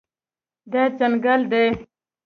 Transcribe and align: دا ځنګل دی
دا 0.71 0.83
ځنګل 0.97 1.41
دی 1.51 1.65